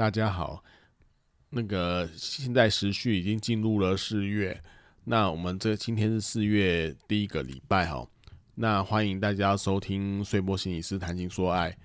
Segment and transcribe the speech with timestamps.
[0.00, 0.64] 大家好，
[1.50, 4.58] 那个现在时序已经进入了四月，
[5.04, 8.08] 那我们这今天是四月第一个礼拜哈，
[8.54, 11.76] 那欢迎大家收听碎波心理师谈情说爱。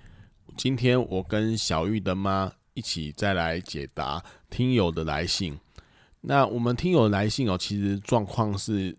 [0.55, 5.59] 今天我跟小玉的妈一起再来解答听友的来信。
[6.21, 8.95] 那我们听友来信哦，其实状况是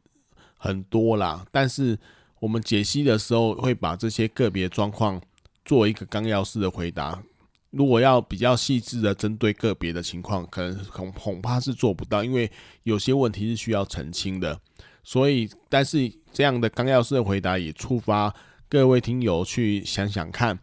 [0.59, 1.99] 很多啦，但是
[2.39, 5.19] 我们解析的时候会把这些个别状况
[5.65, 7.23] 做一个纲要式的回答。
[7.71, 12.51] 如果要比较细致的针对个别的情况，可能恐恐怕是做不到，因为
[12.85, 14.59] 有些问题是需要澄清的。
[15.03, 18.35] 所以，但是这样的纲要式的回答也触发
[18.69, 20.59] 各位听友去想想看，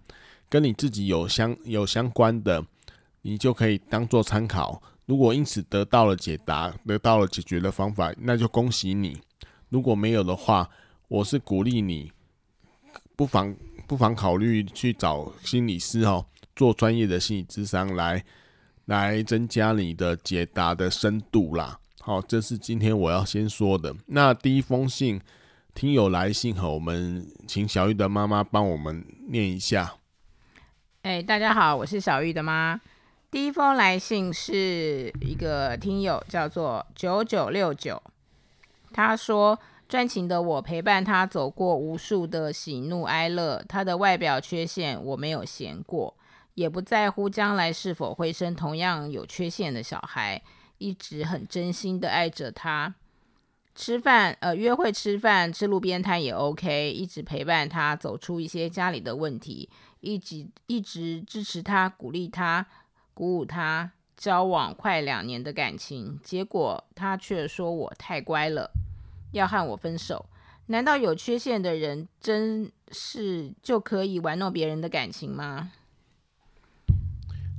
[0.49, 2.65] 跟你自己有相有相关的，
[3.21, 4.81] 你就可以当做参考。
[5.05, 9.17] 如果因此得到了解答，得到了解决的方法，那就恭喜你。
[9.69, 10.69] 如果没有的话，
[11.07, 12.11] 我是鼓励你
[13.15, 13.55] 不妨
[13.87, 16.25] 不妨考虑去找心理师哦。
[16.55, 18.23] 做专业的心理咨商来
[18.85, 21.79] 来增加你的解答的深度啦。
[21.99, 23.95] 好，这是今天我要先说的。
[24.07, 25.21] 那第一封信，
[25.73, 29.93] 听友来信和我们请小玉的妈妈帮我们念一下。
[31.03, 32.79] 哎，大家好，我是小玉的妈。
[33.31, 38.01] 第一封来信是一个听友叫做九九六九，
[38.91, 39.59] 他说。
[39.85, 46.15] 专情的我陪伴他走过无数的喜怒哀乐，他的外表缺陷我没有嫌过。
[46.53, 50.41] 也不在乎将来是否会生同样有缺陷的小孩，
[50.77, 52.95] 一直很真心的爱着他。
[53.75, 59.69] 吃饭，呃，约会吃饭，吃路边摊也 OK，一直陪伴他走出一些家里的问题，
[59.99, 62.67] 一直一直支持他，鼓励他，
[63.13, 63.91] 鼓舞他。
[64.15, 68.71] 交往快两年的感情，结果他却说我太乖了，
[69.31, 70.27] 要和我分手。
[70.67, 75.71] 难道有缺陷的人真是就可以玩弄别人的感情吗？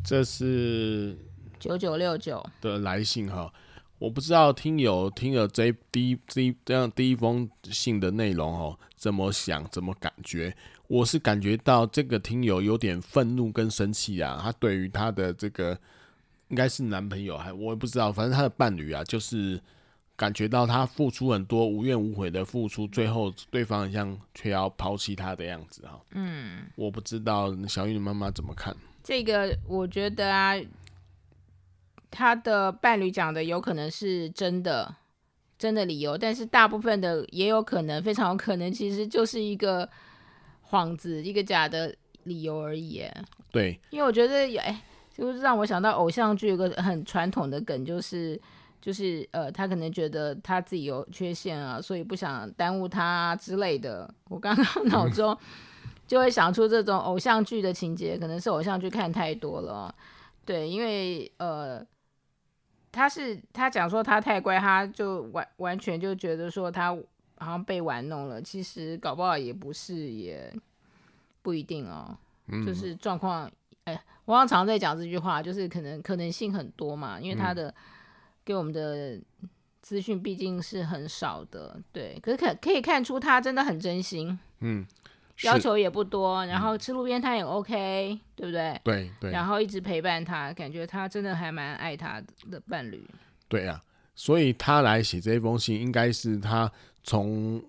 [0.05, 1.17] 这是
[1.59, 3.51] 九九六九的来信哈，
[3.99, 6.19] 我不知道听友听了这第一
[6.63, 10.55] 这样第一封信的内容哦，怎么想怎么感觉？
[10.89, 15.77] 我是感觉到这个听友有点愤怒跟生气啊，他对于他的这个
[16.49, 19.59] 应该是男朋友还我也不知道，反正他的伴侣啊，就是
[20.17, 25.99] 感觉到他付出很多无怨无悔的付出，最后对方好像却要抛弃他的样子哈。
[26.11, 28.77] 嗯，我不知道小玉的妈妈怎么看。
[29.05, 30.55] 这个我觉得啊，
[32.11, 34.97] 他的伴侣讲的有可能是真的，
[35.59, 39.87] 真的理由，但是大部分的也有可能，非常有可能其实就是一个
[40.71, 43.05] 幌子，一个假的理由而已。
[43.53, 44.83] 对，因为我觉得，哎，
[45.15, 48.41] 就是让我想到偶像剧有个很传统的梗，就是
[48.81, 54.13] 就是呃，他可能觉得他自己有缺陷啊，所以不想耽误他啊之类的。
[54.31, 55.39] 我刚刚脑中。
[56.07, 59.95] 就会想出这种偶像剧的情节，可能是偶像剧看太多了，
[60.45, 61.83] 对，因为呃，
[62.93, 66.95] 他是他讲说他太乖，他就完完全就觉得说他
[67.39, 70.53] 好像被玩弄了，其实搞不好也不是，也
[71.41, 72.15] 不一定哦，
[72.49, 73.51] 嗯、就是状况，
[73.85, 77.75] 哎，我常常在讲这句话，就是可能可能性很多嘛，因为他的、嗯、
[78.45, 79.19] 给我们的
[79.81, 84.87] 资讯毕竟是很少的，对，可是可可以看出他真的很真心，嗯。
[85.43, 88.81] 要求也不多，然后吃路边摊也 OK，嗯，对不对？
[88.85, 89.31] 对对。
[89.31, 93.05] 然后一直陪伴他，感觉他真的还蛮爱他的伴侣。
[93.49, 93.83] 对啊，
[94.15, 96.71] 所以他来写这封信，应该是他
[97.03, 97.63] 从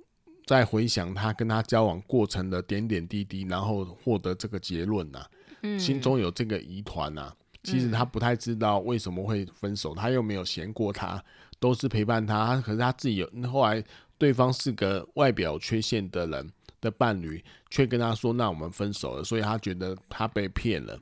[0.46, 5.26] 在回想他跟他交往过程的点点滴滴，然后获得这个结论呐，
[5.64, 7.34] 嗯，心中有这个疑团呐。
[7.64, 11.20] 其实他不太知道为什么会分手，他又没有嫌过他，
[11.60, 12.62] 都是陪伴他。
[12.62, 13.84] 可是他自己有，后来
[14.20, 16.52] 对方是个外表缺陷的人。
[16.86, 20.98] 的伴侣却跟他说：“那我们分手了。”所以他觉得他被骗了，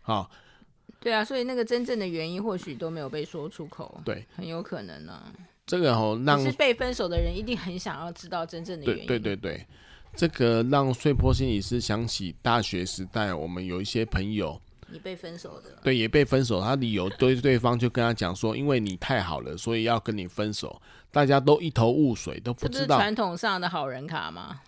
[0.00, 0.30] 好，
[0.98, 5.32] 对啊，所以那个真正的原因或许都没有被说出口，对，很有可能呢、啊。
[5.66, 9.06] 这个哦，让是被分手的人一定很想要知道真正的原因。
[9.06, 9.66] 对对对对，
[10.14, 20.80] 这个让碎波心理师想起大学时代，我们有一些朋友，你被分手的，对，也被分手，他理由对对方就跟他讲说，因为你太好了，所以要跟你分手。
[21.10, 24.60] 大家都一头雾水，都不知道传统上的好人卡吗？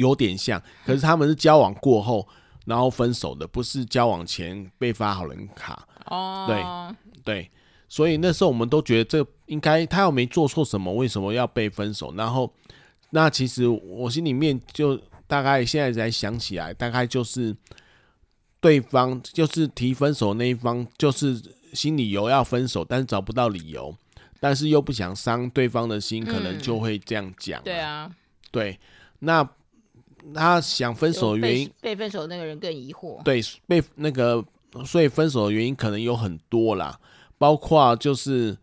[0.00, 2.26] 有点像，可是他们是交往过后
[2.64, 5.86] 然后分手的，不是交往前被发好人卡。
[6.06, 7.50] 哦，对对，
[7.88, 12.12] 所以那时候我们都觉得这应该他又没做错什么，为什么要被分手？
[12.16, 12.52] 然后
[13.10, 17.54] 那其实我心里面就大概现在才想起来，大概就是
[18.60, 21.40] 对方就是提分手那一方，就是
[21.72, 23.94] 心里有要分手，但是找不到理由，
[24.38, 27.60] 但是又不想伤对方的心，可能就会这样讲。
[27.60, 27.64] 嗯。
[27.64, 28.10] 对啊，
[28.50, 28.78] 对，
[29.20, 29.48] 那。
[30.34, 33.22] 他想分手的原因，被分手的那个人更疑惑。
[33.22, 34.44] 对，被那个，
[34.84, 36.98] 所以分手的原因可能有很多啦，
[37.38, 38.56] 包括就是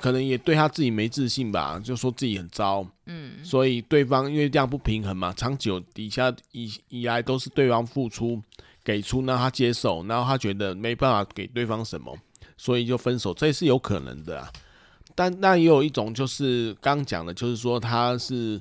[0.00, 2.86] 可能也对他自己没自信吧，就说自己很糟。
[3.06, 8.40] 嗯，所以对方因为这样不平衡嘛，长久底下以以来都是对方付出
[8.84, 12.16] 给出，那他接受，然后他觉得没办法给对方什么，
[12.56, 14.50] 所以就分手，这也是有可能的啊。
[15.14, 18.60] 但那也有一种就是刚讲的，就是说他是。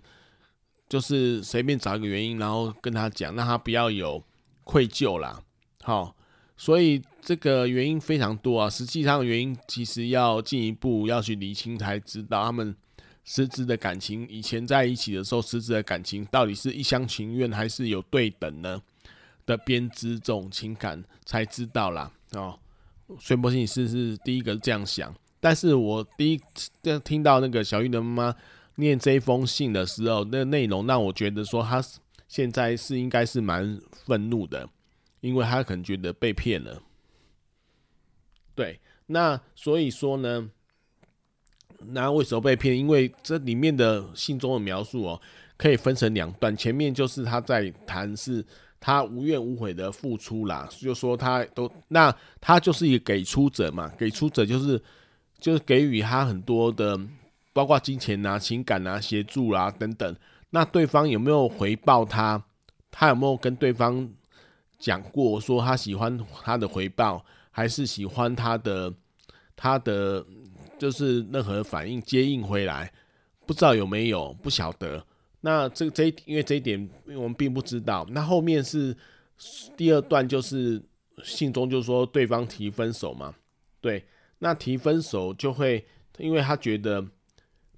[0.90, 4.22] 就是随便找一个原因，然后跟他讲，让他不要有
[4.64, 5.40] 愧疚啦。
[5.84, 6.16] 好，
[6.58, 8.68] 所以这个原因非常多啊。
[8.68, 12.76] 实际上原因其实要进一步要去厘清才知道，他们
[13.24, 18.82] 实质的感情以前在一起的时候，实质的感情到底是一厢情愿还是有对等呢
[19.46, 22.12] 的编织这种情感才知道啦。
[22.32, 22.58] 哦，
[23.20, 26.42] 穗波心理师是第一个这样想，但是我第一
[27.04, 28.36] 听到那个小玉的妈妈。
[28.80, 31.84] 念这封信的时候，那内容让我觉得说他
[32.28, 34.68] 现在是应该是蛮愤怒的，
[35.20, 36.82] 因为他可能觉得被骗了。
[38.56, 40.50] 对，那所以说呢，
[41.80, 42.78] 那为什么被骗？
[42.78, 45.22] 因为这里面的信中的描述哦，
[45.58, 48.46] 可以分成两段，前面就是他在谈是
[48.80, 54.82] 他无怨无悔的付出啦，就说他都那他就是一个给出者嘛，给出者就是
[55.40, 57.00] 就是给予他很多的。
[57.60, 60.16] 包括金钱啊、情感啊、协助啊等等，
[60.52, 62.42] 那对方有没有回报他？
[62.90, 64.10] 他有没有跟对方
[64.78, 67.22] 讲过说他喜欢他的回报，
[67.52, 68.94] 还是喜欢他的
[69.58, 70.26] 他的
[70.78, 72.90] 就是任何反应接应回来？
[73.46, 75.06] 不知道有没有，不晓得。
[75.42, 78.08] 那这个这因为这一点我们并不知道。
[78.12, 78.96] 那后面是
[79.76, 80.82] 第二段，就是
[81.26, 83.36] 信中就说对方提分手嘛，
[83.82, 84.06] 对，
[84.38, 85.86] 那提分手就会
[86.20, 87.06] 因为他觉得。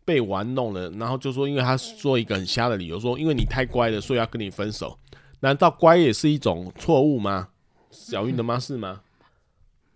[0.03, 4.97] 被玩弄了，然后就说，因为他说一个很瞎的理由，说因为你太乖了，所以要跟你分手。
[5.39, 7.49] 难道乖也是一种错误吗？
[7.89, 9.01] 小玉的妈是吗？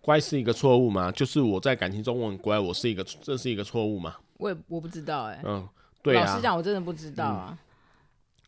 [0.02, 1.12] 乖是一个错误吗？
[1.12, 4.16] 就是我在感情中我很乖，我是一个，这是一个错误吗？
[4.38, 5.42] 我也我不知道哎、欸。
[5.46, 5.68] 嗯，
[6.02, 6.26] 对啊。
[6.26, 7.58] 老实讲，我真的不知道啊。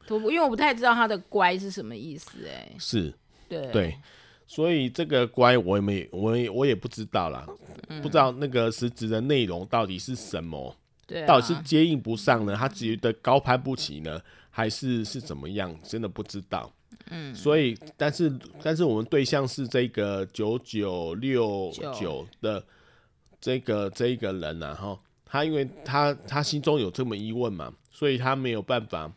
[0.10, 2.76] 我、嗯、因为我不太知道他的乖是什么意思哎、欸。
[2.80, 3.14] 是。
[3.50, 3.98] 对对，
[4.46, 7.48] 所以这个乖我也没，我也我也不知道啦，
[7.88, 10.76] 嗯、不知道那个实质的内容到底是什么。
[11.08, 12.56] 对啊，到底是接应不上呢？
[12.56, 15.74] 他觉得高攀不起呢，还是是怎么样？
[15.82, 16.72] 真的不知道。
[17.10, 22.62] 嗯，所以，但是，但是我们对象是这个九九六九的
[23.40, 29.10] 这个这一个人啊，哈，他因为他他心中有这么疑问嘛，所以他没有办法，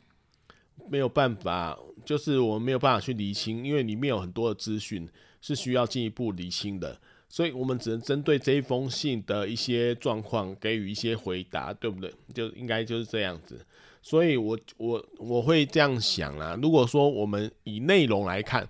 [0.89, 5.09] 没有办法，就是我们没有办法去厘清，因为里面有很多的资讯
[5.41, 6.97] 是需要进一步厘清的。
[7.33, 12.13] 所以我们只能针对这一封信的一些状况给予一些回答，对不对？
[12.35, 13.65] 就应该就是这样子。
[14.03, 16.59] 所以我我我会这样想啦。
[16.61, 18.69] 如果说我们以内容来看，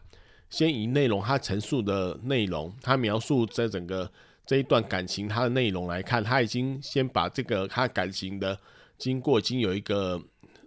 [0.50, 4.10] 先以内容他陈述的内容，他描述这整个
[4.44, 8.58] 这一段感情他的内容来看，他已经先把这个他感情的
[8.98, 10.22] 经过已经有一个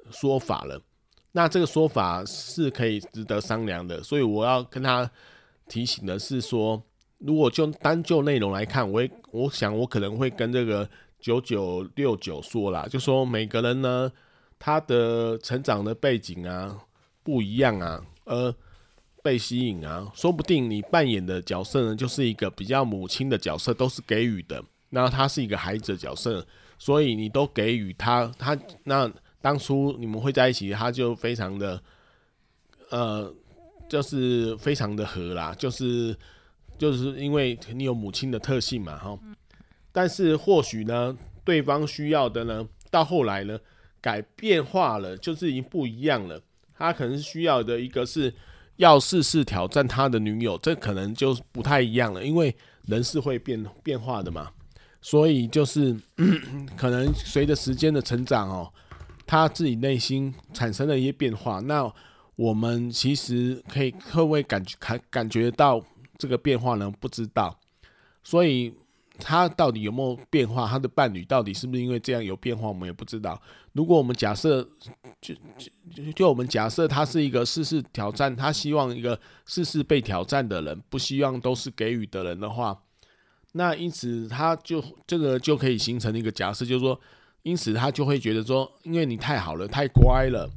[0.09, 0.81] 说法了。
[1.33, 4.01] 那这个说法是可以值得商量的。
[4.01, 5.12] 所以我要跟他
[5.67, 6.81] 提醒的是说。
[7.25, 10.87] 如果就单就内容来看，我也我想我可能会跟这个
[11.21, 14.11] 九九六九说啦，就说每个人呢，
[14.59, 16.77] 他的成长的背景啊
[17.23, 18.53] 不一样啊，呃
[19.21, 26.45] 被吸引啊，说不定你扮演的角色呢，就是一个比较母亲的角色，都是给予的，那他是一个孩子的角色，
[26.77, 31.81] 所以你都给予他，他那当初你们会在一起，他就非常的，
[32.89, 33.33] 呃，
[33.87, 36.13] 就是非常的合啦，就是。
[36.83, 39.17] 就是因为你有母亲的特性嘛，哈，
[39.93, 43.57] 但是或许呢，对方需要的呢，到后来呢，
[44.01, 46.41] 改变化了，就是已经不一样了。
[46.77, 48.33] 他可能需要的一个是
[48.75, 52.53] 要试试挑战他的女友，这可能就不太一样了，因为
[52.85, 54.51] 人是会变变化的嘛。
[54.99, 55.95] 所以就是
[56.75, 58.69] 可能随着时间的成长哦，
[59.25, 61.61] 他自己内心产生了一些变化。
[61.61, 61.89] 那
[62.35, 65.81] 我们其实可以会不会感觉感感觉到
[66.17, 66.91] 这个变化呢？
[67.00, 67.58] 不知道。
[68.24, 68.74] 所以
[69.20, 70.67] 他到底有没有变化？
[70.67, 72.67] 他的伴侣到底是不是因为这样有变化？
[72.67, 73.39] 我们也不知道。
[73.74, 74.67] 如果我们假设，
[75.22, 75.34] 就
[75.89, 82.79] 就就我们假设他是一个事事挑战，他希望一个事事被挑战的人，不希望都是给予的人的话。
[83.51, 87.00] 那因此，他就这个就可以形成一个假设，就是说，
[87.43, 90.50] 因此他就会觉得说，因为你太好了，太乖了，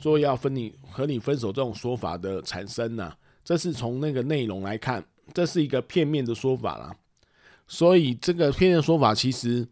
[0.00, 3.12] 说要分你和你分手这种说法的产生呢，
[3.50, 5.04] 这是从那个内容来看，
[5.34, 6.94] 这是一个片面的说法啦。
[7.66, 9.66] 所以这个片面说法，其实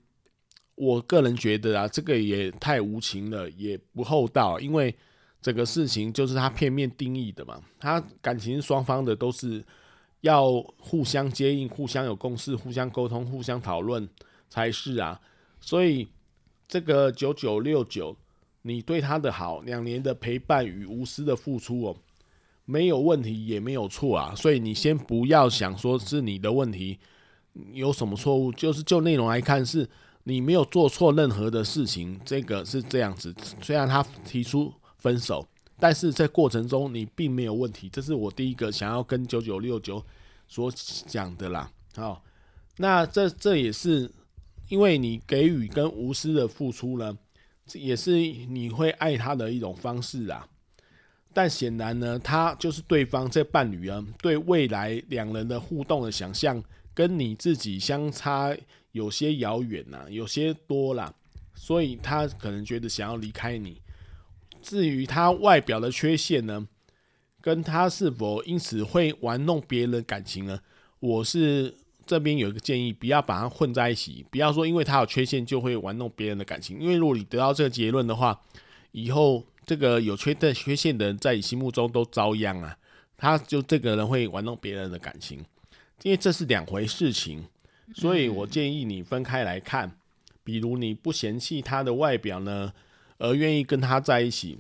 [0.75, 4.93] 我个人觉得啊，这个也太无情了，也不厚道，因为
[5.41, 9.65] 这个事情就是他片面定义的嘛，他感情双方的都是。
[10.23, 14.09] 要互相接应、互相有共识、互相沟通、互相讨论
[14.51, 15.21] 才是啊。
[15.61, 16.09] 所以
[16.67, 18.17] 这个九九六九，
[18.63, 21.97] 你对他的好，两年的陪伴与无私的付出哦，
[22.69, 24.35] 没有问题也没有错啊。
[24.37, 26.99] 所以你先不要想说是你的问题
[27.73, 29.89] 有什么错误，就是就内容来看，是
[30.25, 32.21] 你没有做错任何的事情。
[32.27, 35.49] 这个是这样子，虽然他提出分手。
[35.81, 40.05] 但是在过程中，你并没有问题，这是我第一个想要跟九九六九
[40.49, 40.69] 所
[41.07, 41.71] 讲的啦。
[41.95, 42.21] 好，
[42.79, 44.11] 那这这也是
[44.69, 47.17] 因为你给予跟无私的付出呢，
[47.75, 50.45] 也是你会爱他的一种方式啊。
[51.39, 56.61] 但显然呢，他就是对方这伴侣啊，对未来两人的互动的想象
[56.93, 58.53] 跟你自己相差
[58.91, 61.15] 有些遥远呐，有些多啦，
[61.55, 63.81] 所以他可能觉得想要离开你。
[64.61, 66.67] 至于他外表的缺陷呢，
[67.41, 70.59] 跟他是否因此会玩弄别人的感情呢？
[70.99, 71.73] 我是
[72.05, 78.41] 这边有一个建议，不要把它混在一起，不要说因为他有缺陷就会玩弄别人的感情，因为如果你得到这个结论的话，
[78.91, 82.75] 以后这个有缺的缺陷的人在你心目中都遭殃啊，
[83.19, 85.45] 他就这个人会玩弄别人的感情，
[86.03, 87.45] 因为这是两回事情，
[87.95, 89.93] 所以我建议你分开来看，
[90.43, 92.73] 比如你不嫌弃他的外表呢，
[93.19, 94.59] 而愿意跟他在一起，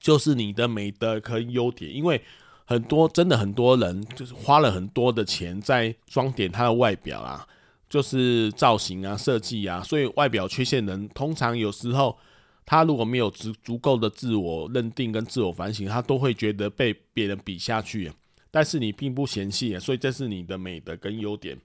[0.00, 1.94] 就是你的美德和优点。
[1.94, 2.22] 因为
[2.64, 7.46] 很多真的很多人就是花了很多的钱在装点他的外表啊，
[7.90, 12.16] 就是造型啊、设计啊，所以外表缺陷人通常有时候
[12.64, 18.12] 他如果没有足足够的自我认定跟自我反省，他都会觉得被别人比下去。
[18.50, 21.56] 但是你并不嫌弃，所以这是你的美德跟优点。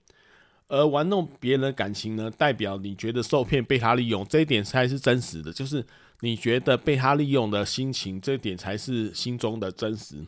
[0.68, 5.54] 而玩弄别人的感情呢，代表你觉得受骗、被他利用，这一点才是真实的。
[5.54, 5.86] 就是
[6.22, 10.25] 你觉得被他利用的心情，这一点才是心中的真实。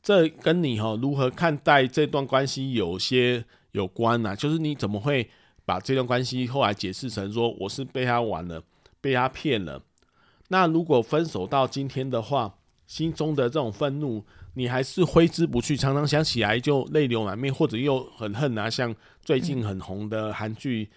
[0.00, 4.34] 这跟你哈如何看待这段关系有些有关呐。
[4.34, 5.28] 就是你怎么会
[5.66, 8.62] 把这段关系后来解释成说我是被他玩了、
[9.02, 9.82] 被他骗了？
[10.48, 12.54] 那如果分手到今天的话，
[12.86, 14.24] 心中的这种愤怒。
[14.54, 18.68] 你还是挥之不去，常常想起来就泪流满面，或者又很恨啊。
[18.68, 20.88] 像最近很红的韩剧，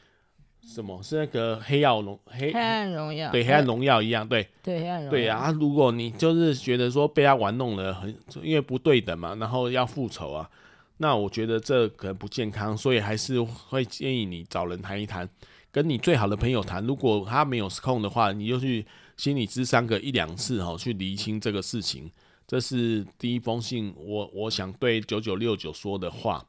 [0.66, 3.32] 什么是那个黑曜龙黑黑暗荣耀？
[3.32, 5.12] 对，黑暗荣耀一样，对对黑暗荣耀。
[5.12, 10.50] 对啊，如果你就是觉得说被他玩弄了，很因为不对等嘛，然后要复仇啊，
[10.98, 15.30] 那我觉得这可能不健康，所以还是会建议你找人谈一谈，
[15.72, 16.84] 跟你最好的朋友谈。
[16.88, 18.84] 如果他没有空的话，你就去
[19.22, 22.12] 心理咨商个一两次哦，去厘清这个事情。
[22.48, 26.44] 这是第一封信，我我想对九九六九说的话。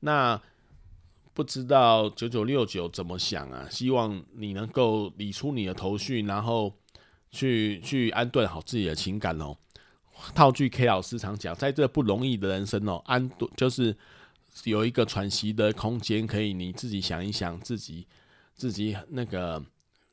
[0.00, 0.42] 那
[1.32, 3.68] 不知道九九六九怎么想啊？
[3.70, 6.74] 希望你能够理出你的头绪，然后
[7.30, 9.56] 去去安顿好自己的情感哦。
[10.34, 13.96] 套句 K 老师常讲，在这不容易的人生哦，安顿就是
[14.64, 18.04] 有一个喘息的空间，可以你自己想一想，自己
[18.56, 19.64] 自己那个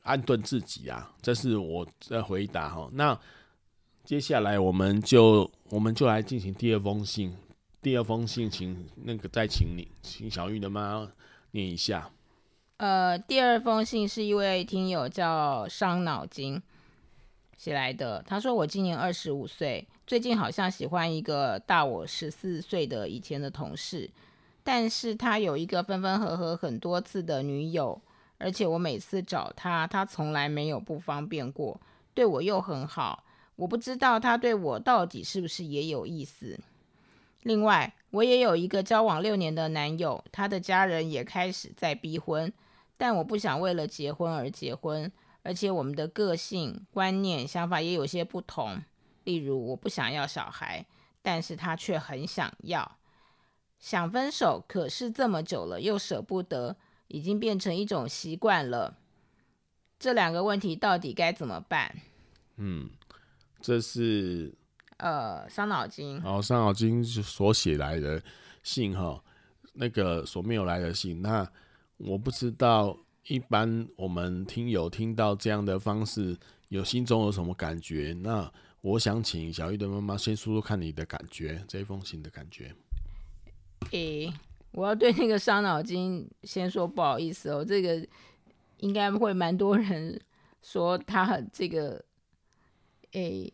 [0.08, 1.12] 安顿自己啊。
[1.22, 2.88] 这是我的回答哈。
[2.92, 3.18] 那。
[4.04, 7.36] 接下来我们就我们就来进行第二封信。
[7.82, 11.06] 第二封信，请那个再请你，请小玉的妈
[11.50, 12.10] 念一下。
[12.78, 16.62] 呃，第二封信是一位听友叫伤脑筋
[17.58, 18.24] 写来的。
[18.26, 24.08] 他说：“我今年二十五岁，最近好像喜欢一个大我十四岁的以前的同事，
[24.64, 28.00] 但是他有一个分分合合很多次的女友，
[28.38, 31.80] 而且我每次找他，他从来没有不方便过，
[32.14, 33.24] 对我又很好。”
[33.58, 36.60] 我不知道他对我到底是不是也有意思。
[37.42, 42.52] 另外，我也有一个交往六年的男友，他的家人也开始在逼婚，
[42.96, 45.10] 但我不想为了结婚而结婚，
[45.42, 48.80] 而且我们的个性、观念、想法也有些不同。
[49.24, 50.86] 例如，我不想要小孩，
[51.20, 52.98] 但是他却很想要。
[53.80, 56.76] 想分手，可是这么久了又舍不得，
[57.08, 58.96] 已经变成一种习惯了。
[59.98, 61.94] 这两个问题到底该怎么办？
[62.56, 62.88] 嗯，
[63.60, 64.54] 这是
[64.98, 66.22] 呃伤脑筋。
[66.24, 68.22] 哦，伤脑筋所写来的
[68.62, 69.22] 信哈，
[69.72, 71.20] 那个所没有来的信。
[71.20, 71.50] 那
[71.96, 72.96] 我不知道，
[73.26, 76.36] 一般我们听友听到这样的方式，
[76.68, 78.16] 有心中有什么感觉？
[78.22, 82.72] 那我想请小玉的妈妈先说说看你的感觉，这一封信的感觉。
[83.90, 84.34] 诶、欸，
[84.72, 88.06] 我要对那个伤脑筋先说不好意思哦，这个
[88.78, 90.20] 应该会蛮多人
[90.62, 92.04] 说他很这个。
[93.12, 93.52] 诶、欸，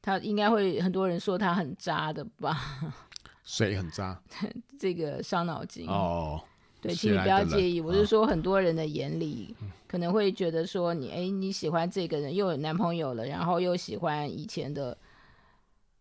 [0.00, 2.58] 他应该会很多人说他很渣的吧？
[3.44, 4.18] 谁很渣？
[4.80, 6.42] 这个伤脑筋哦。
[6.80, 7.78] 对，请你不要介意。
[7.78, 14.96] 我是说，很多人的眼里、哦、可能会觉得说你，哎，你喜欢这个人，又有男朋友了，然后又喜欢以前的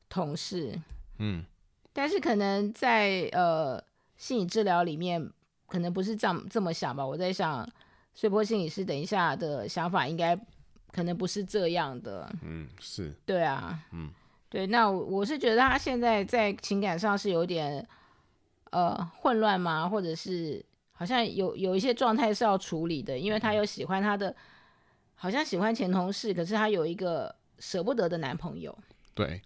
[0.08, 0.82] 同事，
[1.20, 1.44] 嗯。
[1.92, 3.84] 但是可能在呃
[4.18, 5.32] 心理治疗里面，
[5.68, 7.06] 可能不是这样这么想吧？
[7.06, 7.66] 我在想，
[8.14, 10.38] 碎波心理师等一下的想法应该。
[10.90, 14.10] 可能不是这样的，嗯，是对啊，嗯，
[14.50, 17.86] 对，那我是觉得他现在在情感上是有点
[18.72, 19.88] 呃混乱吗？
[19.88, 24.34] 或者是好像有有一些状态是要处理的，因为他有喜欢他的，
[25.14, 28.76] 好像喜欢前同事，可是他有一个舍不得的男朋友，
[29.14, 29.42] 对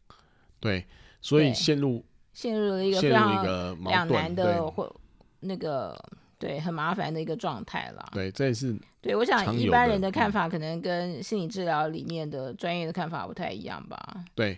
[0.59, 0.85] 对，
[1.21, 4.93] 所以陷入陷入了一个非常两难的或
[5.39, 5.97] 那个。
[6.41, 8.09] 对，很麻烦的一个状态了。
[8.13, 9.15] 对，这也是对。
[9.15, 14.25] 我想一般人的看法可能跟心理治疗里面的专业的看法不太一样吧。
[14.33, 14.57] 对，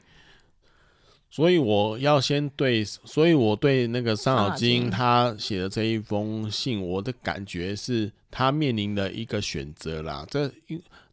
[1.30, 10.26] 所以我要先对，所以我对那个伤脑筋他写的这一封信，我的感觉是他面临的一个选择啦。
[10.30, 10.50] 这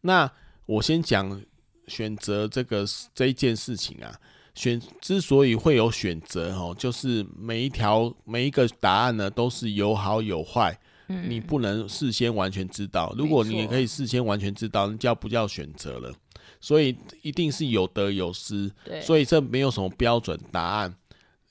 [0.03, 0.31] 那
[0.67, 1.43] 我先讲
[1.89, 4.15] 选择这个这一件事情啊。
[4.55, 10.77] 选之所以会有选择哦，就是每一条每一个答案呢都是有好有坏，
[11.09, 13.15] 嗯，你不能事先完全知道。
[13.17, 16.13] 如果你可以事先完全知道，那叫不叫选择了？
[16.61, 18.71] 所以一定是有得有失。
[18.85, 20.95] 对，所以这没有什么标准答案，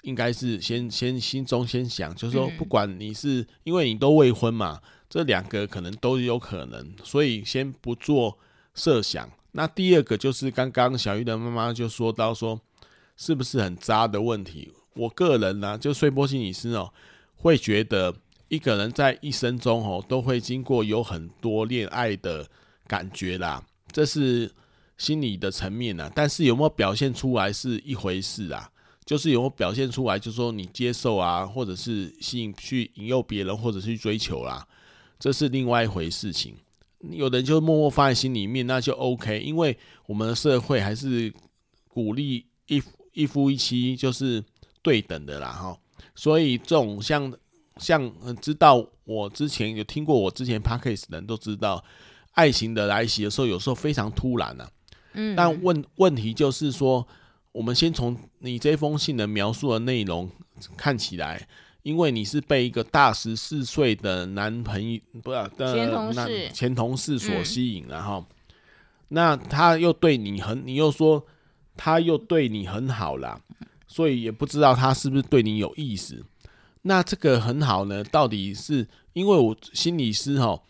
[0.04, 8.38] 应该是先先心中先想，就是说不管你是因为你都未婚嘛，这两个可能都有可能，所以先不做
[8.76, 9.28] 设想。
[9.54, 12.60] 那第二个就是刚刚小玉的妈妈就说到说。
[13.20, 14.72] 是不是很渣的问题？
[14.94, 16.90] 我个人呢、啊，就穗波心理师哦，
[17.36, 18.16] 会觉得
[18.48, 22.50] 一个人在一生中哦，都会经过有很多恋爱的
[22.88, 24.50] 感觉啦，这是
[24.98, 26.10] 心理的层面啊。
[26.16, 28.72] 但是有没有表现出来是一回事啊，
[29.04, 34.66] 就是有没有表现出来，就是说你接受啊，或者是吸引去引诱别人，或者是去追求啦，
[35.20, 36.56] 这是另外一回事情。
[37.12, 41.34] 有的人就默默放在心里面，那就 OK，因为我们的社会还是
[41.90, 42.82] 鼓励一。
[43.14, 44.44] 一夫一妻就是
[44.82, 45.78] 对等的啦，哈，
[46.16, 47.34] 所以这种像
[47.78, 51.84] 像知道我之前有听过我之前 podcast 的人都知道，
[52.34, 54.68] 爱情的来袭的时候有时候非常突然呐，
[55.14, 57.08] 嗯，但问问题就是说，
[57.52, 60.30] 我们先从你这封信的描述的内容
[60.78, 61.48] 看起来，
[61.84, 68.26] 因为你是被一个大十四岁的男朋友不是的前同事前同事所吸引，然后
[69.10, 71.26] 那他又对你很，你又说。
[71.82, 73.40] 他又对你很好啦，
[73.88, 76.26] 所以也不知道他是不是对你有意思。
[76.82, 80.62] 那这个很好呢，到底是因为我心理师哈，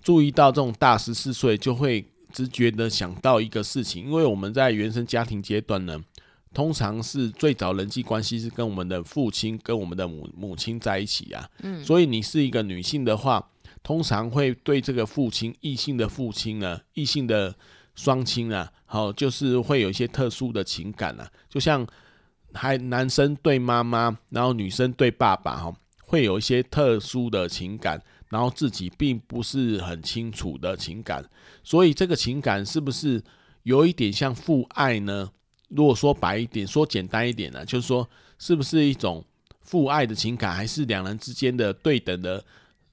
[0.00, 6.02] 注意到这种大十四岁就会直觉的想到一个事情，因为我们在原生家庭阶段呢，
[6.54, 13.50] 通常是最早人际关系是跟我们的父亲跟我们的母母亲在一起啊，嗯，所以你是一个女性的话，
[13.82, 17.54] 通常会对这个父亲，异性的父亲呢，异性的。
[17.94, 21.86] 双亲啊，好，就是会有一些特殊的情感啊，就像
[22.52, 31.24] 还男生对妈妈，然后女生对爸爸，哈，会有一些特殊的情感，然后自己并不是很清楚的情感，
[31.62, 33.22] 所以这个情感是不是
[33.62, 35.30] 有一点像父爱呢？
[35.68, 39.24] 如果说白一点，说简单一点呢，就是说是不是一种
[39.60, 42.44] 父爱的情感，还是两人之间的对等的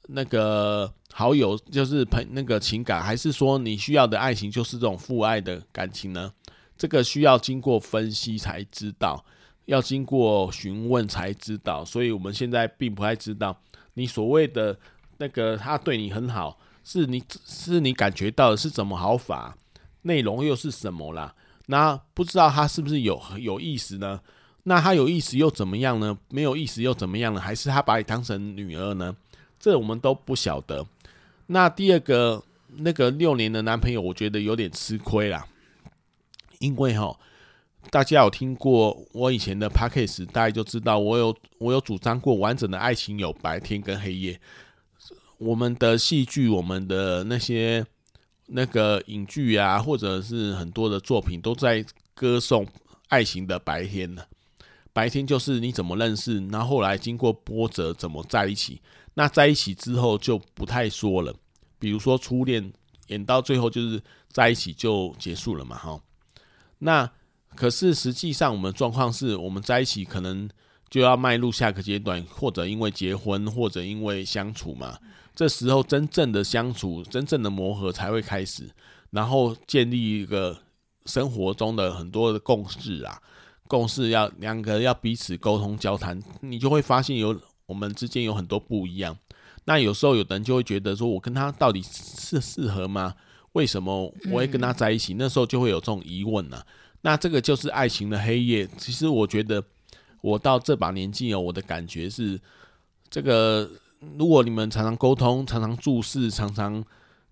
[0.07, 0.93] 那个？
[1.13, 6.32] 好友就是朋那个情感，还是说你需要的爱情就是这种父爱的感情呢？
[6.78, 9.24] 这个需要经过分析才知道，
[9.65, 11.86] 要经过询问才知道。
[11.86, 13.56] 所以我们现在并不太知道
[13.93, 14.76] 你所谓的
[15.17, 19.56] 那个他对你很好，是你是你感觉到的是怎么好法，
[20.04, 21.36] 内容又是什么啦？
[21.67, 24.19] 那不知道他是不是有有意思呢？
[24.63, 26.17] 那他有意思又怎么样呢？
[26.30, 27.39] 没有意思又怎么样呢？
[27.39, 29.15] 还是他把你当成女儿呢？
[29.60, 30.84] 这我们都不晓得。
[31.51, 32.41] 那第二个
[32.77, 35.45] 那个六年的男朋友，我觉得有点吃亏啦，
[36.59, 37.19] 因为哈，
[37.89, 44.39] 大家有听过我以前的 podcast，大家就知道我有我有主张过完整的爱情有白天跟黑夜，
[45.39, 47.85] 我们的戏剧，我们的那些
[48.47, 52.65] 那个影剧啊，或者是很多的作品，都在歌颂
[53.09, 54.23] 爱情的白天呢。
[54.93, 58.79] 白天就是你怎么认识，然后后来经过波折怎么在一起。
[59.13, 61.34] 那在一起之后就不太说了，
[61.78, 62.71] 比如说初恋
[63.08, 66.02] 演到最后就是在一起就结束了嘛，哈。
[66.80, 67.12] 那
[67.56, 70.50] 可是实际上我们状况是我们在一起可能
[70.89, 74.97] 就要迈入下个阶段，或者因为结婚，或者因为相处嘛。
[75.36, 78.69] 这时候真正的相处、真正的磨合才会开始，
[79.10, 80.58] 然后建立一个
[81.06, 83.21] 生活中的很多的共识啊。
[83.67, 87.39] 共识要两个人要彼此沟通交谈，你就会发现有
[87.71, 89.17] 我们之间有很多不一样。
[89.63, 93.15] 那有时候有的人就会觉得说，我跟他到底是适合吗？
[93.53, 95.13] 为什么我会跟他在一起？
[95.13, 96.62] 那时候就会有这种疑问呢。
[96.99, 98.67] 那这个就是爱情的黑夜。
[98.77, 99.63] 其实我觉得，
[100.19, 102.38] 我到这把年纪哦，我的感觉是，
[103.10, 103.69] 这个
[104.17, 106.84] 如果你们常常沟通、常常注视、常常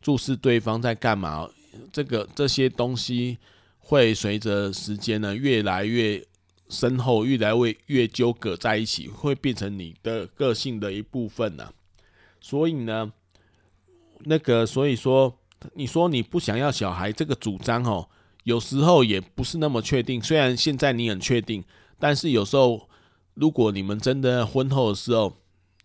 [0.02, 1.50] 注视对方在干嘛，
[1.92, 3.38] 这个这些东西
[3.80, 6.24] 会随着时间呢越来越。
[6.70, 11.74] 身后越来越越纠葛在一起，会变成你的个性的一部分呢、啊。
[12.40, 13.12] 所以呢，
[14.20, 15.36] 那个所以说，
[15.74, 18.08] 你说你不想要小孩这个主张哦，
[18.44, 20.22] 有时候也不是那么确定。
[20.22, 21.64] 虽然现在你很确定，
[21.98, 22.88] 但是有时候
[23.34, 25.36] 如果你们真的婚后的时候，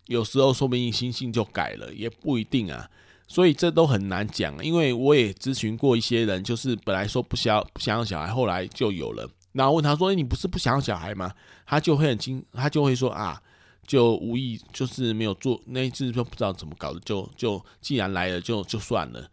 [0.07, 2.89] 有时候说不定心性就改了，也不一定啊。
[3.27, 9.27] 所以这都很难讲，因为我也咨询过一些人，就是本来说不想不想要小孩，后来就有了。
[9.55, 11.33] 然后问他说：“欸，你不是不想要小孩吗？”
[11.65, 13.41] 他就会很惊，他就会说：“啊，
[13.87, 19.31] 就无意，就是没有做那一次，就不知道怎么搞的，就就既然来了，就就算了。”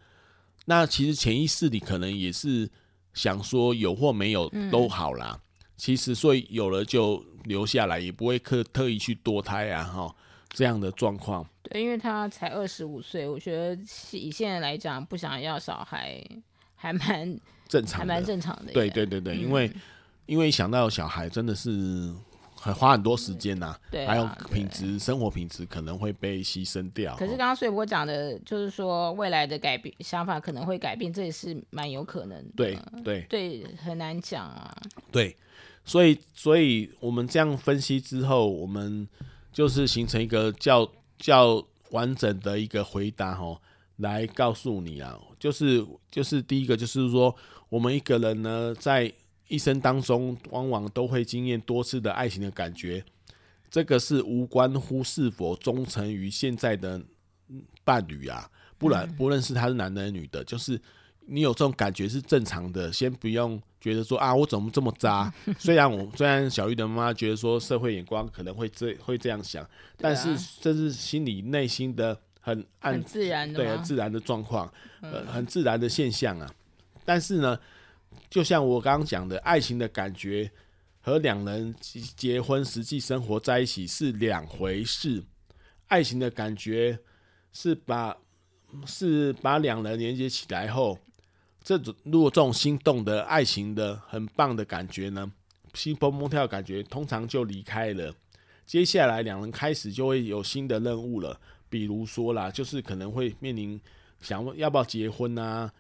[0.67, 2.71] 那其实潜意识里可能也是
[3.15, 5.37] 想说有或没有都好啦。
[5.77, 10.15] 其实所以有了就留下来，也不会特特意去堕胎啊，哈，
[10.51, 11.45] 这样的状况。
[11.65, 13.77] 对，因为他才二十五岁，我觉得
[14.13, 16.25] 以现在来讲，不想要小孩
[16.77, 18.73] 还蛮正常，还蛮正常的。
[18.73, 19.69] 对对对对，因为。
[20.27, 22.13] 因为想到小孩，真的是
[22.55, 27.17] 很花很多时间呐、啊，对啊，还有品质生活品质可能会被牺牲掉。
[27.17, 32.53] 可是刚刚穗波讲的，就是说未来的改变想法可能会改变，这也是蛮有可能的。
[32.55, 34.73] 对对对，很难讲啊。
[35.11, 35.37] 对，
[35.85, 39.09] 所以所以我们这样分析之后，我们
[39.53, 43.61] 就是形成一个较较完整的一个回答哦，
[43.97, 47.35] 来告诉你啊，就是就是第一个就是说，
[47.69, 49.13] 我们一个人呢在。
[49.49, 53.05] 一生当中，往往都会经验多次的爱情的感觉，
[53.71, 57.03] 这个是无关乎是否忠诚于现在的
[57.85, 60.81] 伴侣啊，不然不论是他是男的女的，就是
[61.27, 65.31] 你有这种感觉是正常的，先不用觉得说啊，我怎么这么渣？
[65.59, 76.51] 虽然我虽然小玉的妈妈觉得说社会眼光可能会这会这样想，但是这是心里内心的很暗很自然的对自然的状况，呃，很自然的现象啊，
[77.05, 77.59] 但是呢。
[78.31, 80.51] 就像我刚刚讲的，爱情的感觉
[81.01, 81.75] 和两人
[82.17, 85.23] 结婚实际生活在一起是两回事。
[85.89, 86.99] 爱情的感觉
[87.53, 88.17] 是把
[88.87, 90.99] 是把两人连接起来后，
[91.63, 95.31] 这种如果这种心动的爱情的很棒的感觉呢，
[95.75, 98.15] 心怦怦跳的感觉通常就离开了。
[98.65, 103.79] 接下来两人开始就会有新的任务了，比如说啦，就是可能会面临
[104.21, 105.71] 想要不要结婚啊。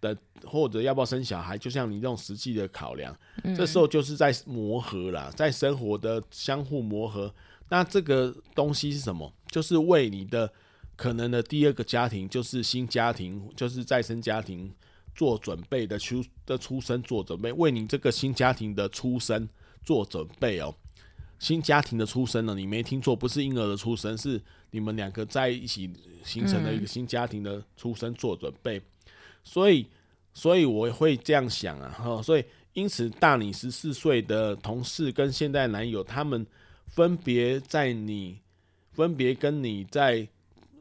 [0.00, 7.32] 的或者要不要生小孩，就像你这种实际的考量，嗯，这时候就是在磨合啦，在生活的相互磨合。
[7.68, 9.32] 那这个东西是什么？
[9.48, 10.50] 就是为你的
[10.96, 14.72] 可能的第二个家庭，就是新家庭，就是再生家庭
[15.14, 19.48] 做准备的出的出生做准备，为你这个新家庭的出生
[19.84, 20.74] 做准备哦。
[21.38, 24.40] 新家庭的出生呢，你没听错，不是婴儿的出生，是
[24.72, 25.90] 你们两个在一起
[26.24, 28.78] 形成了一个新家庭的出生做准备。
[28.78, 28.82] 嗯
[29.42, 29.86] 所以，
[30.32, 36.46] 所以我会这样想啊，哈，所以因此大你十四岁的同事跟现在男友，他们
[36.86, 38.38] 分别在你
[38.92, 40.28] 分别跟你在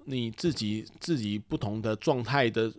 [0.06, 2.72] 你自己自己不同的状态的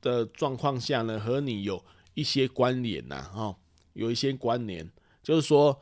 [0.00, 1.82] 的状况下呢，和你有
[2.14, 3.56] 一些关联呐，哈，
[3.92, 4.88] 有一些关联，
[5.22, 5.78] 就是说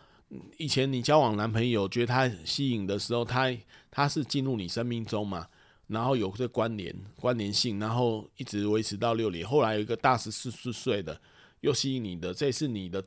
[0.56, 3.54] 以前你交往男朋友觉得他吸引的时候，他
[3.90, 5.46] 他是进入你生命中嘛。
[5.92, 9.46] 然后有这关联关联性，然后一直维持到六年。
[9.46, 11.20] 后来有一个大十四四岁的
[11.60, 13.04] 又吸引你的，这是你的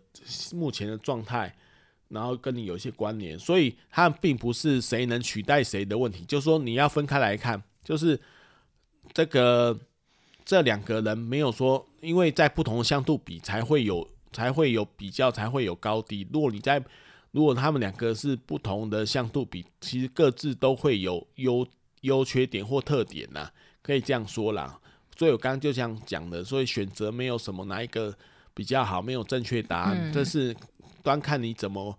[0.54, 1.54] 目前的状态，
[2.10, 8.20] 然后跟你有一些关联，所以它并不是谁能取代谁的问题，就是说你要分开来看，就是
[9.12, 9.78] 这个
[10.46, 16.28] 这两个人没有说，因为在不同的相度比才会有才会有比较，才会有高低。
[16.32, 16.84] 如果你在
[17.32, 21.68] 如果他们两个是不同的相度比，其实各自都会有优。
[22.06, 23.50] 优缺点或特点呐，
[23.82, 24.80] 可以这样说啦。
[25.18, 28.14] 所以我刚刚就这样讲的，所以选择没有什么哪一个
[28.54, 30.54] 比较好，没有正确答案，这是
[31.02, 31.98] 端看你怎么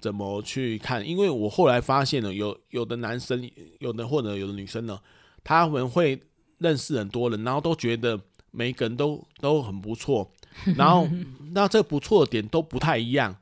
[0.00, 1.06] 怎么去看。
[1.06, 5.00] 因为我后来发现了，有有的男生，有的或者有的女生呢，
[5.44, 6.20] 他们会
[6.58, 10.28] 认识很多人，然后都觉得每个人都都很不错，
[10.76, 11.08] 然后
[11.52, 13.36] 那这不错的点都不太一样，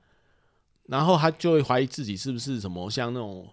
[0.88, 3.48] 然后他就会怀疑自己是不是什么像那种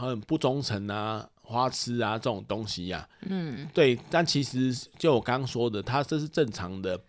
[0.00, 1.28] 很不忠诚啊。
[1.46, 7.00] 花痴啊，这种东西呀、啊，嗯，对，但其实就我刚刚说的，他这是正常的，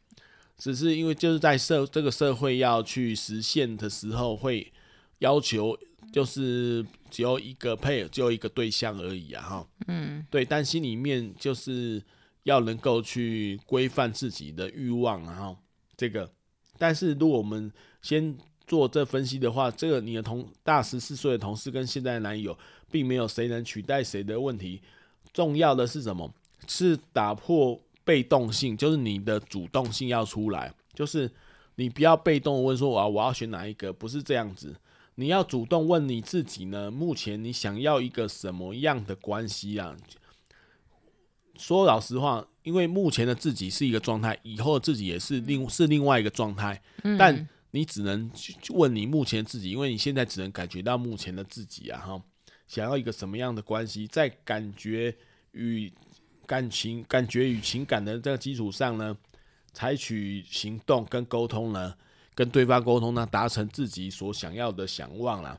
[0.60, 4.72] 只是因为就是在社这个社会要去实现的时候，会
[5.20, 5.76] 要求
[6.14, 12.00] 就是只有一个配偶，只有一个对象而已啊，哈，嗯，对，但心里面就是
[12.44, 15.58] 要能够去规范自己的欲望，然后
[15.98, 16.32] 这个，
[16.78, 17.72] 但是如果我们
[18.04, 18.38] 先
[18.68, 22.56] 做这分析的话，这个你的同大十四岁的同事跟现在的男友。
[22.90, 24.82] 并没有谁能取代谁的问题，
[25.34, 26.34] 重要的是什么？
[26.70, 31.30] 是打破被动性，就是你的主动性要出来，就是
[31.76, 34.74] 你不要被动问说我要我要选哪一个，不是这样子，
[35.16, 36.90] 你要主动问你自己呢？
[36.90, 39.98] 目前你想要一个什么样的关系啊？
[41.58, 46.82] 说老实话，因为目前的自己是一个状态，以后自己也是另是另外一个状态，
[47.20, 52.20] 但你只能去问你目前自己，因为你现在只能感觉到目前的自己啊，哈。
[52.68, 55.16] 想要一个什么样的关系，在感觉
[55.52, 55.94] 与
[56.48, 59.16] 感情、感觉与情感的这个基础上呢，
[59.74, 61.94] 采取行动跟沟通呢，
[62.34, 65.58] 跟对方沟通呢，达成自己所想要的想望啦。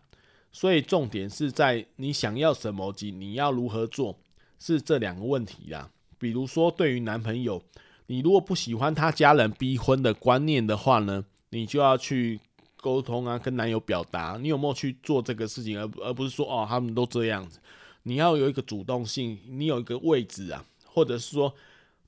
[0.50, 4.18] 所以重点是在你想要什么及你要如何做，
[4.58, 5.88] 是这两个问题啦。
[6.18, 7.62] 比如说，对于男朋友，
[8.08, 12.40] 你如果不喜欢他家人逼婚的观念的话呢，你就要去。
[12.80, 17.58] 沟通啊，跟男友表达，你有没有去做这个事情，而而不是说哦，他们都这样子。
[18.04, 21.52] 你要有一个主动性，你有一个位置啊，或者是说，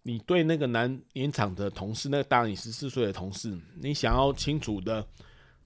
[0.04, 5.04] 你对那个男年长的同事，那个大你十四岁的同事，你想要清楚的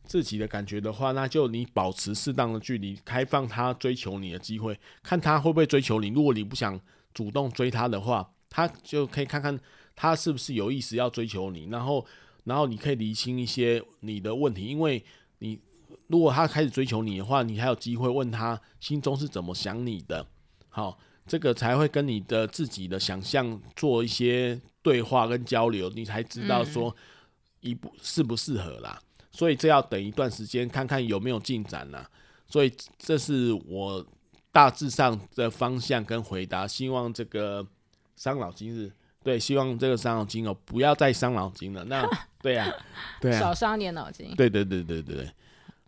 [0.05, 6.09] 自己的感觉的话，那就你保持适当的距离，开放他追求你的机会，看他会不会追求你。
[6.09, 6.81] 如果你不想
[7.13, 9.61] 主动追他的话，他就可以看看
[9.95, 12.07] 他是不是有意思要追求你，然后。
[12.45, 15.03] 然后你可以理清一些你的问题，因为
[15.39, 15.59] 你
[16.07, 20.27] 如果他开始追求你的话，你还有机会问他心中是怎么想你的，
[20.69, 26.95] 好，这个才会跟你的自己的想象做一些对话跟交流，你才知道说
[27.61, 29.01] 一不适不适合啦。
[29.31, 32.09] 所以这要等一段时间看看有没有进展啦。
[32.47, 34.07] 所以这是我
[34.53, 37.67] 大致上的方向跟回答，希望这个
[38.15, 38.93] 伤脑筋日。
[39.25, 41.83] 对，希望这个伤脑筋哦，不要再伤脑筋了。
[41.85, 42.07] 那
[42.45, 42.77] 对呀、啊，
[43.23, 44.35] 对啊，少伤点脑筋。
[44.37, 45.27] 对对对对对。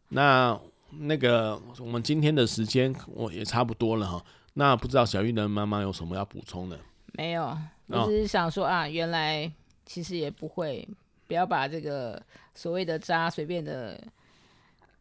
[0.08, 0.58] 那
[1.00, 4.24] 那个我们今天的时间我也差不多了哈。
[4.54, 6.78] 那不知道小玉的妈妈有什么要补充的？
[7.12, 7.54] 没有，
[7.88, 9.52] 我只是想说啊，原来
[9.84, 10.88] 其实也不会，
[11.26, 12.22] 不要把这个
[12.54, 14.02] 所谓的渣随便的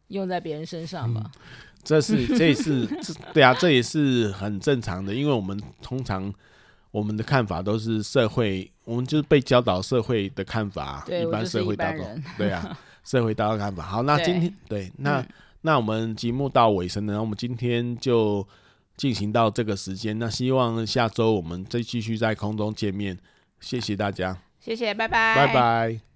[0.08, 1.22] 用在别人身上吧。
[1.24, 1.40] 嗯、
[1.82, 2.86] 这是这也是
[3.32, 6.30] 对啊，这也是很正常的，因为我们通常。
[6.96, 13.82] 我们的看法都是社会，我们就是被教导社会的看法，一般社会大众， 对啊，社会大众看法。
[13.82, 15.28] 好，那今天对，对，那、嗯、
[15.60, 18.48] 那我们节目到尾声呢，我们今天就
[18.96, 20.18] 进行到这个时间。
[20.18, 23.18] 那希望下周我们再继续在空中见面，
[23.60, 26.15] 谢谢大家，谢谢，拜拜，拜拜。